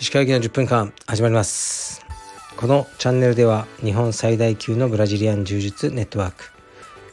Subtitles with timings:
[0.00, 2.04] 石川行の10分間始まります。
[2.56, 6.50] このチャンネルでは日本最大級のブラジリアン柔術ネットワーク。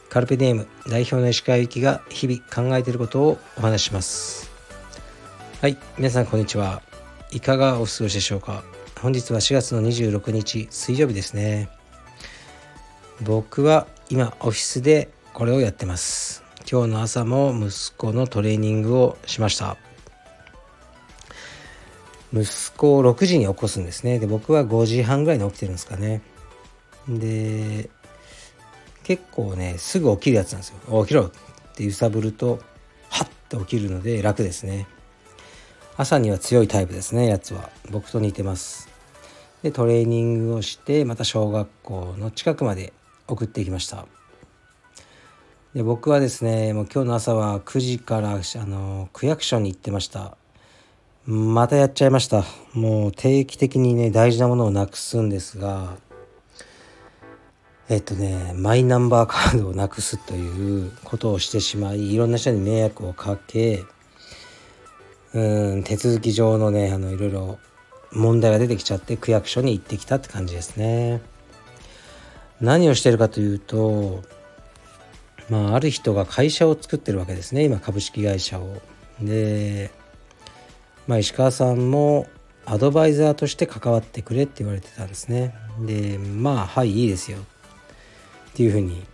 [0.08, 2.40] カルペディエム代表の石川行きが日々
[2.70, 4.50] 考えていることをお話します。
[5.60, 6.82] はい皆さんこんにちは。
[7.30, 8.64] いかがお過ごしでしょうか。
[9.00, 11.68] 本日は4月の26日水曜日ですね。
[13.22, 16.42] 僕は今オフィスでこれをやってます。
[16.60, 19.76] 今日の朝も息子のトレーニングをしました。
[22.32, 24.18] 息子を6時に起こすんですね。
[24.18, 26.22] で僕は5時半ぐらいに起きてるんですかね。
[27.06, 27.90] で
[29.04, 31.02] 結構ねすぐ起きるやつなんですよ。
[31.04, 31.30] 起きろっ
[31.74, 32.60] て揺さぶると
[33.10, 34.86] ハッて起きるので楽ですね。
[35.98, 37.68] 朝には強いタイプですねやつは。
[37.90, 38.88] 僕と似てます。
[39.62, 42.94] でトレーニングをしてまた小学校の近くまで
[43.28, 44.06] 送っていきました。
[45.76, 50.38] で僕はですねもう今日の朝は9時からあの区役所に行ってました。
[51.26, 52.44] またやっちゃいました。
[52.72, 55.98] もう定期的にね大事なものをなくすんですが
[57.90, 63.84] えっとねマイナンバーカードをなくすということをしてしまいいろんな人に迷惑をかけ
[65.34, 67.58] うん手続き上のねあのいろいろ
[68.12, 71.20] 問題が出てきちゃって区役所に行ってきたって感じですね。
[72.62, 74.22] 何をしてるかというと
[75.48, 78.82] まあ、ある人が会社を作ってるわけですね今株式会社を。
[79.20, 79.90] で、
[81.06, 82.26] まあ、石川さんも
[82.64, 85.54] アドバイザーとして関わってくれって言われてたんですね。
[85.80, 87.42] でまあはいいいですよっ
[88.54, 89.04] ていうふうに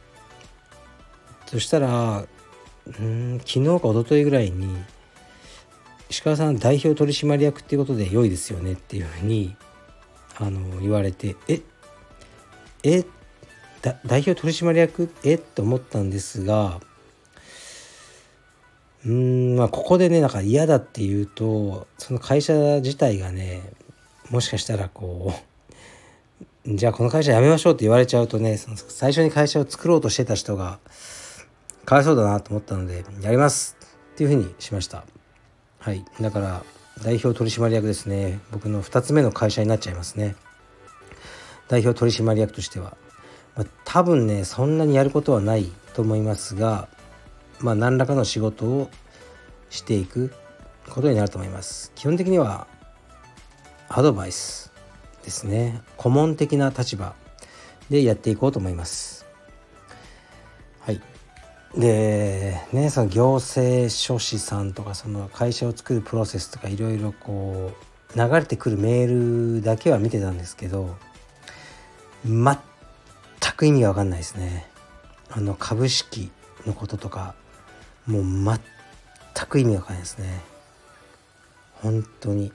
[1.47, 2.25] そしたら
[2.86, 4.77] うん昨日か一昨日ぐらいに
[6.08, 9.56] 石川さん代表取締役っていうことで良いですよねっていうふうに
[10.38, 11.60] あの言われてえ
[12.83, 13.06] えっ
[13.83, 16.80] 代表取締役えって思ったんですが
[19.05, 23.62] うんまあここでねなんか嫌だっていうとその会社自体がね
[24.30, 25.34] もしかしたらこ
[26.65, 30.78] う じゃあこの会社辞めましょうって言われちゃうとねその最初に会社を作ろうとしてた人が
[31.84, 33.76] かわいそうだなと思ったのでやります
[34.12, 35.04] っていうふうにしました。
[35.81, 36.04] はい。
[36.20, 36.62] だから
[37.03, 38.38] 代表取締役ですね。
[38.53, 40.37] 僕の2つ目の会社になっちゃいますね。
[41.69, 42.97] 代表取締役としては。
[43.56, 46.88] まあ、多分ねそんなにやることはないと思いますが、
[47.60, 48.90] まあ、何らかの仕事を
[49.70, 50.32] していく
[50.88, 51.92] ことになると思います。
[51.94, 52.66] 基本的には
[53.88, 54.72] アドバイス
[55.22, 55.82] ですね。
[55.96, 57.14] 顧問的な立場
[57.90, 59.26] でやっていこうと思います。
[60.80, 61.00] はい。
[61.76, 67.72] でねその行政書士さんとかその会社を作るプロセスとかいろいろこ
[68.14, 70.96] う流れてくるメールだけは見てたんですけど
[72.26, 72.44] 全
[73.42, 74.66] 全く意味が分かんないですね。
[75.28, 76.30] あの株式
[76.64, 77.34] のこととか
[78.06, 80.41] もう全く意味わかんないですね。
[81.75, 82.52] 本当に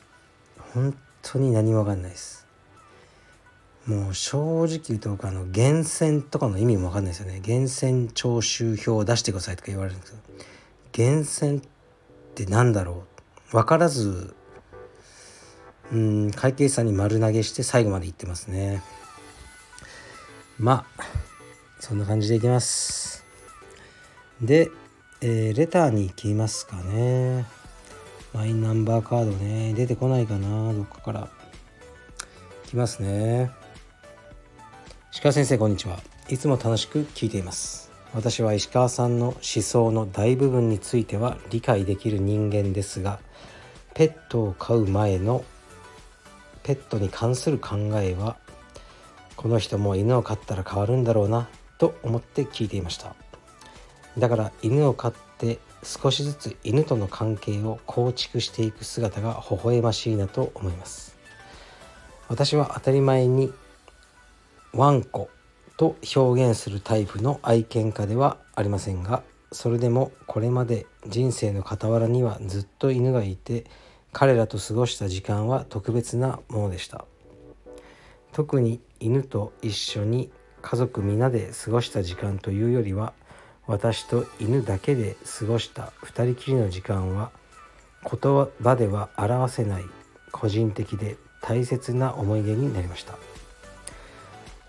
[0.73, 2.47] 本当に何も分かんないです。
[3.85, 7.41] もう正直言うと僕あの源泉とかの意味も分かんないですよね。
[7.45, 10.23] 源泉徴収票を出してくださいとか言われるんですけど
[10.97, 11.61] 源泉っ
[12.35, 13.03] て何だろ
[13.51, 13.51] う。
[13.51, 14.35] 分からず
[15.91, 18.81] うん会計士さんに丸投げして最後まで言ってますね。
[20.59, 21.03] まあ
[21.79, 23.23] そんな感じでいきます。
[24.41, 24.69] で、
[25.21, 27.45] えー、レターに行きますかね。
[28.33, 29.73] マイナンバーカードね。
[29.73, 30.73] 出てこないかな。
[30.73, 31.29] どっかから。
[32.65, 33.51] いきますね。
[35.11, 35.99] 石川先生こんにちは。
[36.29, 37.87] いつも楽しく聞いています。
[38.13, 43.19] 私は石川さんの思想の大部分については理解できる人間ですが
[43.93, 45.43] ペットを飼う前の
[46.63, 48.37] ペットに関する考えは
[49.37, 53.15] この人も犬を飼ったら変わるんだろうなと思って聞いていました。
[54.17, 61.15] だから犬を飼って少しずつ犬との関係を構築していく姿が微笑ましいなと思います。
[62.27, 63.53] 私は当たり前に
[64.73, 65.29] ワンコ
[65.77, 73.65] と表現するタイプの愛犬家ではありませんがそれでもこれまで人生の傍らにはずっと犬がいて
[74.11, 77.05] 彼らと過ごした時間は特別なものでした。
[78.37, 80.29] 特に犬と一緒に
[80.61, 83.13] 家族皆で過ごした時間というよりは
[83.65, 87.31] 私と犬だけで過ごした2人きりの時間は
[88.03, 89.85] 言葉では表せない
[90.31, 93.17] 個人的で大切な思い出になりました。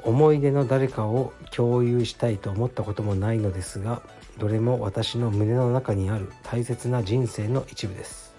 [0.02, 4.00] 思い出の誰かを共有したいと思ったこともないのですが
[4.38, 8.34] どれも私の胸の中にある大切な人生の一部です。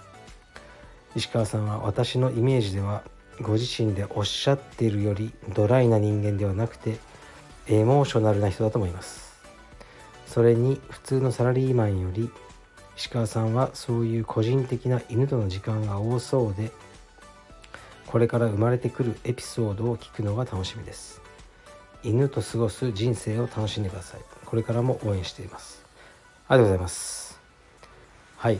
[1.15, 3.03] 石川さんは私のイメージでは
[3.41, 6.97] ご自身でおっしゃっているよりドライな人間ではなくて
[7.67, 9.29] エモーショナルな人だと思います。
[10.27, 12.29] それに普通のサラリーマンより
[12.97, 16.71] 石川さんはそういう個人的な犬との時間が多そうで
[18.05, 21.21] これから生まれてくるエピソードを聞くのが楽しみです。
[22.03, 24.21] 犬と過ごす人生を楽しんでください。
[24.45, 25.85] これからも応援しています。
[26.47, 27.39] ありがとうございます。
[28.37, 28.59] はい。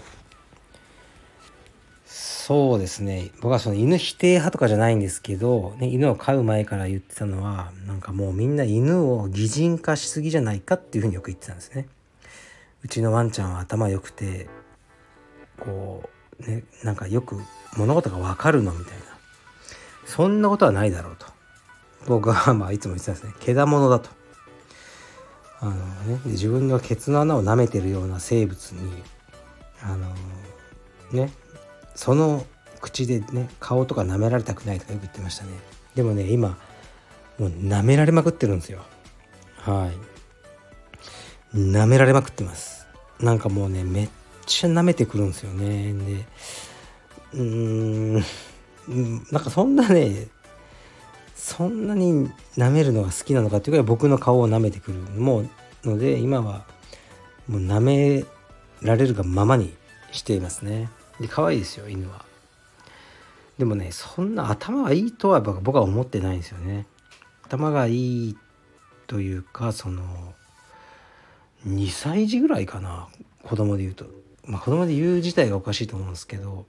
[2.49, 3.29] そうですね。
[3.41, 11.87] 僕はその犬否定派とかじゃないんですけど、ね、犬を飼う前から言ってたのはなんかもうみんな犬を擬人化しすぎじゃないかっていうふうによく言ってたんですね。
[12.83, 14.49] うちのワンちゃんは頭良くて
[15.59, 16.09] こ
[16.39, 17.39] うねなんかよく
[17.77, 19.03] 物事が分かるのみたいな。
[20.07, 21.27] そんなことはないだろうと。
[22.07, 23.33] 僕はまあいつも言ってたんですね。
[23.41, 24.09] けだものだと。
[25.59, 29.03] あのね自分のケツの穴を舐めてるような生物に
[29.83, 30.07] あの
[31.11, 31.31] ね
[31.99, 32.45] その
[32.79, 35.49] 口でね顔とか舐められたくないとかよく言ってましたね。
[35.95, 36.57] でもね今
[37.37, 38.79] もう舐められまくってるんですよ。
[39.57, 39.91] は
[41.53, 41.57] い。
[41.57, 42.87] 舐められまくってます。
[43.19, 44.09] なんかもうねめっ
[44.45, 45.91] ちゃ舐めてくるんですよね。
[45.91, 46.25] で
[47.33, 48.13] うーん
[49.29, 50.27] なんかそんなね
[51.35, 55.49] そんなに舐めるのが好きなのかっていうぐらい僕の顔を舐めてくるもう
[55.83, 56.65] ので今は
[57.49, 58.25] もう舐め
[58.81, 59.73] られるがままに
[60.13, 60.89] していますね。
[61.19, 62.25] で可愛いですよ犬は。
[63.57, 66.85] でもねそんな頭がいいとは僕は思ってないんですよね。
[67.43, 68.37] 頭がいい
[69.07, 70.33] というかその
[71.67, 73.09] 2歳児ぐらいかな
[73.43, 74.05] 子供で言うと。
[74.45, 76.65] まあ子供で言う自体がおかしいと思うんですけど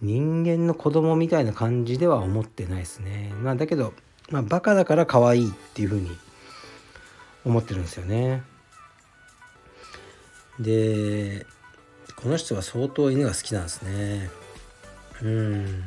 [0.00, 3.32] 人間の子供みたいな感じでは思ってないですね。
[3.42, 3.94] まあだけど、
[4.30, 6.10] まあ、バカだから可愛いっていうふうに
[7.44, 8.42] 思ってるんですよね。
[10.58, 11.46] で
[12.16, 14.30] この人は相当犬が好きなんですね。
[15.22, 15.84] うん。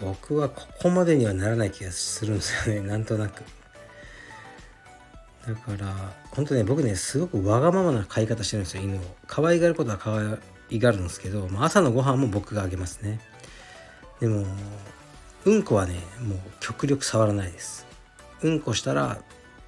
[0.00, 2.80] 僕はここまでにはならない気がするんですよね。
[2.88, 3.42] なんとなく。
[5.46, 9.00] だから本当ね僕ねすごくわがままな飼い方してるんですよ犬を。
[9.26, 10.38] 可愛がることは可
[10.70, 13.20] 愛がるんですけどまあ朝のご飯も僕があげますね。
[14.20, 14.46] でも
[15.44, 17.86] うんこはねもう極力触らないです。
[18.42, 19.20] うんこしたら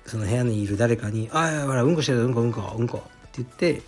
[0.06, 3.82] その部屋にいる誰かに「ああほらうんこしてるうんこうんこうんこ」って言って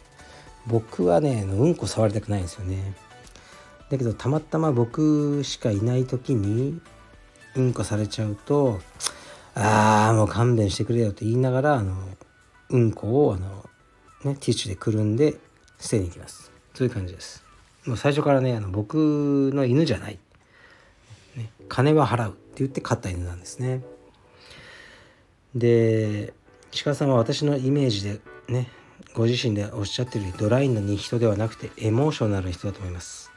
[0.66, 2.94] 僕はねうんこ触りたくないんですよね。
[3.90, 6.80] だけどたまたま僕しかいない時に
[7.54, 8.80] うんこされちゃうと
[9.54, 11.94] ああもう勘弁してくれよって言いながらあの
[12.70, 13.68] うんこをあの、
[14.24, 15.36] ね、ティッシュでくるんで
[15.78, 16.50] 捨てに行きます。
[16.74, 17.44] そういう感じです。
[17.86, 20.18] もう最初からねあの僕の犬じゃない、
[21.36, 23.82] ね、金は払うって言って飼った犬なんですね。
[25.54, 26.34] で
[26.84, 28.68] 鹿さんは私のイメージでね
[29.16, 33.32] ご自身でおっしゃってるドライな人ではなくてエモーショナルな人だと思います。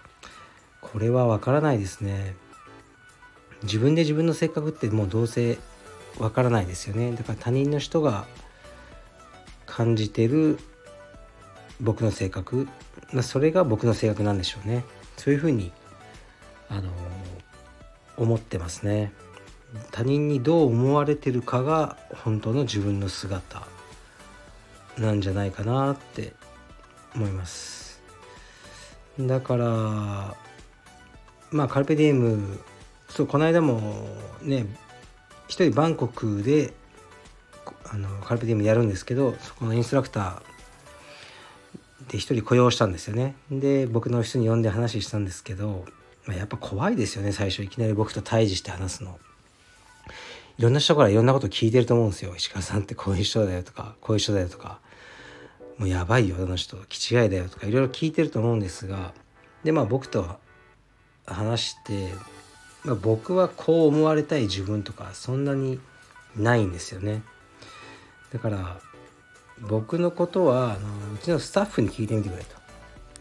[0.81, 2.35] これはわからないですね。
[3.63, 5.57] 自分で自分の性格ってもうどうせ
[6.17, 7.13] わからないですよね。
[7.13, 8.25] だから他人の人が
[9.65, 10.59] 感じてる
[11.79, 12.67] 僕の性格。
[13.21, 14.83] それが僕の性格なんでしょうね。
[15.15, 15.71] そういうふうに
[16.67, 16.91] あの
[18.17, 19.13] 思ってますね。
[19.91, 23.78] 他人にどう思われてるかが本当の自分の姿。
[24.99, 26.33] なんじゃないかなって
[27.15, 28.01] 思います。
[29.19, 29.65] だから
[31.51, 32.59] まあカルペディエム
[33.09, 34.07] そうこの間も
[34.41, 34.65] ね
[35.47, 36.73] 一人バンコクで
[37.91, 43.35] あのカルペディエムやるんですけどそこのインストラクターで一人雇用したんですよね。
[43.51, 45.85] で僕の人に呼んで話したんですけど、
[46.25, 49.19] まあ、やっぱ怖いですよね最初いきなり僕と対峙して話すの。
[50.57, 52.35] いろんな人からいろんなこと聞いてると思うんですよ。
[52.35, 54.79] 石川さんってこういう人だよとかこういう人だよとか。
[55.79, 59.13] もうやばいよあの人気違いだよとかいろいろ聞いてると思うんですが
[59.63, 60.39] でまあ僕と
[61.25, 62.13] 話して、
[62.83, 65.79] まあ、僕はこう思われたい自分とかそんなに
[66.35, 67.23] ないんですよね。
[68.31, 68.79] だから
[69.61, 72.59] 僕のことはあのうちのスタッフに聞いてみてくれと。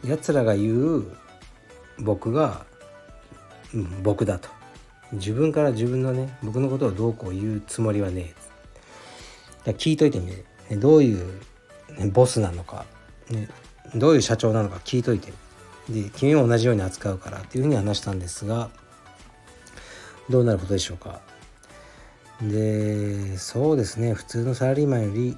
[0.07, 1.07] やつらが言う
[1.99, 2.65] 僕が、
[3.75, 4.49] うん、僕だと。
[5.13, 8.35] 自分から自分のね僕のことをどうこう言うつもりはね
[9.67, 9.71] え。
[9.73, 10.77] 聞いといてみて。
[10.77, 11.41] どういう
[12.07, 12.87] ボスなのか、
[13.31, 13.49] ね、
[13.95, 15.33] どういう社長なのか聞いといて。
[15.89, 18.69] で君も同じように扱うからっていうふうに話したんですが
[20.29, 21.21] どうなることでしょうか。
[22.43, 25.37] でそうですね普通のサラリーマンより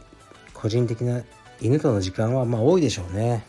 [0.52, 1.23] 個人的な
[1.61, 3.45] 犬との時間はまあ多いでしょうね。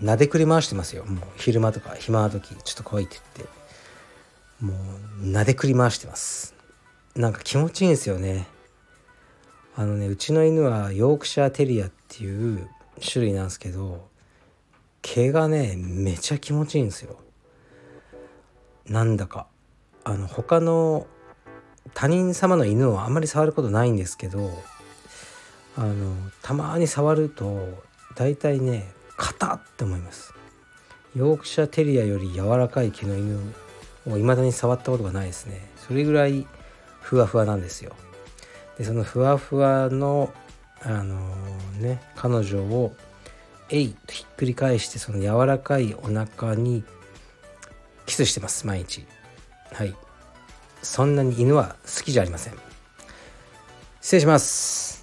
[0.00, 1.04] 撫でくり回してますよ。
[1.04, 3.56] もう昼間とか暇な時ちょっと来いって言って。
[4.60, 4.72] も
[5.22, 6.54] う撫でくり回してます。
[7.14, 8.46] なんか気持ちいいんですよね。
[9.78, 12.68] あのねうちの犬はヨークシャーテリアっていう
[13.06, 14.08] 種類なんですけど
[15.02, 17.18] 毛がねめちゃ気持ちいいんですよ。
[18.86, 19.46] なんだか。
[20.04, 21.06] あの他の
[21.92, 24.50] 他人様の犬をあんまり触ることないんですけど
[25.76, 27.82] あのたまに触ると
[28.14, 30.32] 大体ね硬って思います。
[31.14, 33.36] ヨークシャーテリアより柔らかい毛の犬
[34.06, 35.68] を未だに触ったことがないですね。
[35.76, 36.46] それぐらい
[37.00, 37.92] ふわふわなんですよ。
[38.78, 40.32] でそのふわふわの
[40.82, 42.94] あのー、ね彼女を
[43.70, 46.84] えいとひっくり返してその柔らかいお腹に
[48.06, 49.04] キスしてます毎日。
[49.72, 49.94] はい。
[50.82, 52.54] そんなに犬は好きじゃありません。
[54.00, 54.95] 失礼します。